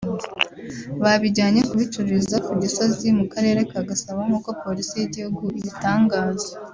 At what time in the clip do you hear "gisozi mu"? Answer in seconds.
2.61-3.25